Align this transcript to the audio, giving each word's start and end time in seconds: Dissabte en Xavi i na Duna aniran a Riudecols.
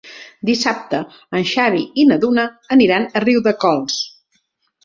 Dissabte 0.49 1.01
en 1.39 1.45
Xavi 1.51 1.83
i 2.05 2.05
na 2.13 2.19
Duna 2.25 2.47
aniran 2.77 3.07
a 3.07 3.23
Riudecols. 3.27 4.01